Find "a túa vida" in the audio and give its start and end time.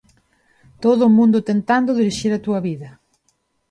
2.33-2.89